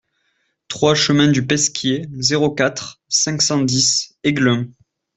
trois 0.67 0.95
chemin 0.95 1.27
du 1.27 1.45
Pesquier, 1.45 2.07
zéro 2.15 2.49
quatre, 2.49 3.03
cinq 3.07 3.39
cent 3.43 3.61
dix 3.61 4.17
Aiglun 4.23 4.65